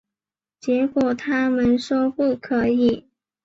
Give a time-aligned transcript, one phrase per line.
[0.59, 3.07] 结果他们说不可以